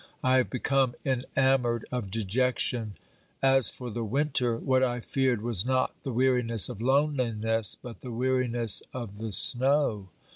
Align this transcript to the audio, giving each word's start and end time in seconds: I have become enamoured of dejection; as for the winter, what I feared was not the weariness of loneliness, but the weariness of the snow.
I 0.23 0.37
have 0.37 0.49
become 0.49 0.95
enamoured 1.05 1.85
of 1.91 2.09
dejection; 2.09 2.95
as 3.43 3.69
for 3.69 3.91
the 3.91 4.03
winter, 4.03 4.57
what 4.57 4.81
I 4.81 4.99
feared 4.99 5.43
was 5.43 5.63
not 5.63 5.93
the 6.01 6.11
weariness 6.11 6.69
of 6.69 6.81
loneliness, 6.81 7.77
but 7.79 8.01
the 8.01 8.09
weariness 8.11 8.81
of 8.95 9.19
the 9.19 9.31
snow. 9.31 10.09